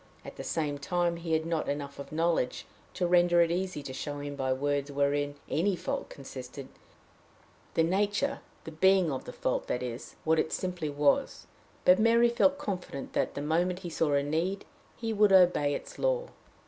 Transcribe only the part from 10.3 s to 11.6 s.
it simply was;